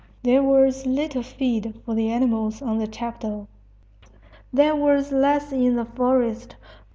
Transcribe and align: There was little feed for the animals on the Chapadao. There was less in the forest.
There 0.23 0.41
was 0.41 0.87
little 0.87 1.21
feed 1.21 1.79
for 1.85 1.93
the 1.93 2.09
animals 2.09 2.59
on 2.59 2.79
the 2.79 2.87
Chapadao. 2.87 3.45
There 4.51 4.75
was 4.75 5.11
less 5.11 5.51
in 5.51 5.75
the 5.75 5.85
forest. 5.85 6.55